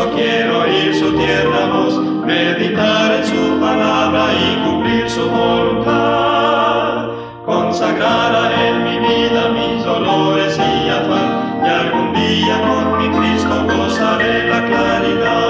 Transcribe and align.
Cristo 0.00 0.16
quiero 0.16 0.60
oír 0.60 0.94
su 0.94 1.12
tierna 1.14 1.66
voz, 1.66 1.98
meditar 2.24 3.12
en 3.16 3.26
su 3.26 3.60
palabra 3.60 4.28
y 4.32 4.56
cumplir 4.64 5.10
su 5.10 5.28
voluntad. 5.28 7.08
Consagrar 7.44 8.34
a 8.34 8.68
Él 8.68 8.80
mi 8.80 8.98
vida, 8.98 9.50
mis 9.50 9.84
dolores 9.84 10.58
y 10.58 10.88
afán, 10.88 11.60
y 11.62 11.68
algún 11.68 12.14
día 12.14 12.60
con 12.62 12.98
mi 12.98 13.08
Cristo 13.18 13.66
gozaré 13.66 14.48
la 14.48 14.64
claridad. 14.64 15.49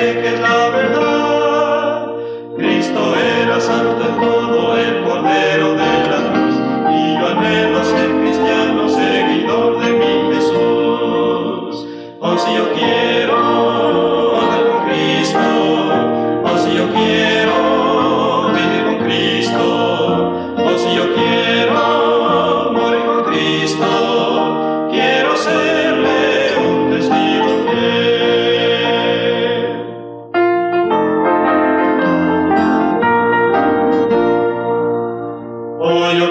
Y 0.00 0.22
yo 0.22 0.39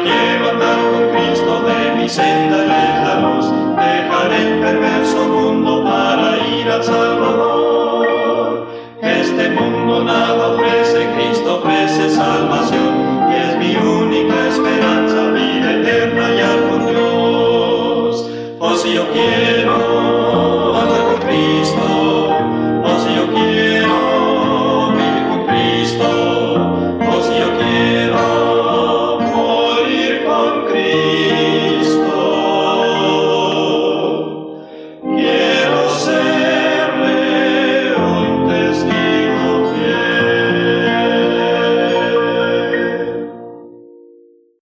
Con 0.10 1.10
Cristo, 1.12 1.62
de 1.64 1.96
mi 1.96 2.10
senda 2.10 2.58
es 2.64 3.08
la 3.08 3.16
luz, 3.22 3.46
dejar 3.76 4.32
el 4.34 4.60
perverso 4.60 5.28
mundo 5.28 5.84
para 5.84 6.38
ir 6.48 6.68
al 6.70 6.84
Salvador. 6.84 8.68
Este 9.02 9.50
mundo 9.50 10.04
nada 10.04 10.50
ofrece, 10.50 11.08
Cristo 11.16 11.58
ofrece 11.58 12.10
salvación, 12.10 12.89